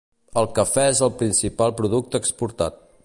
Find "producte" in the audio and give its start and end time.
1.83-2.23